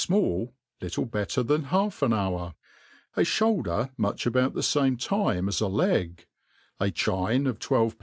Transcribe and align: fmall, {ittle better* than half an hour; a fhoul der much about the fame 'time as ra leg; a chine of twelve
fmall, 0.07 0.51
{ittle 0.81 1.05
better* 1.05 1.43
than 1.43 1.65
half 1.65 2.01
an 2.01 2.11
hour; 2.11 2.55
a 3.15 3.19
fhoul 3.19 3.63
der 3.63 3.91
much 3.99 4.25
about 4.25 4.55
the 4.55 4.63
fame 4.63 4.97
'time 4.97 5.47
as 5.47 5.61
ra 5.61 5.67
leg; 5.67 6.25
a 6.79 6.89
chine 6.89 7.45
of 7.45 7.59
twelve 7.59 7.95